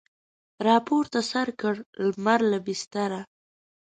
[0.67, 1.75] راپورته سر کړ
[2.07, 3.21] لمر له بستره